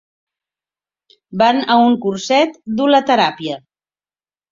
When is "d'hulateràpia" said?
2.79-3.59